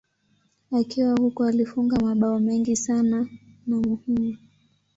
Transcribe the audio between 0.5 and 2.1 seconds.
Akiwa huko alifunga